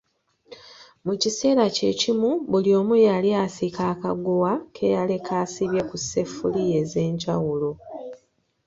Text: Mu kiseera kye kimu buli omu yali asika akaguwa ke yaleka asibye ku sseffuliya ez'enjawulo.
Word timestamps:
Mu 1.05 1.13
kiseera 1.21 1.65
kye 1.75 1.91
kimu 1.99 2.29
buli 2.51 2.71
omu 2.79 2.95
yali 3.07 3.29
asika 3.43 3.83
akaguwa 3.93 4.51
ke 4.75 4.85
yaleka 4.95 5.31
asibye 5.43 5.81
ku 5.89 5.95
sseffuliya 6.03 6.75
ez'enjawulo. 6.83 7.71